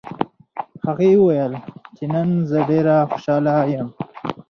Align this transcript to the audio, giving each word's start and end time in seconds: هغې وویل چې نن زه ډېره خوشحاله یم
هغې 0.85 1.09
وویل 1.17 1.53
چې 1.95 2.03
نن 2.13 2.29
زه 2.49 2.57
ډېره 2.69 2.95
خوشحاله 3.11 3.53
یم 3.73 3.87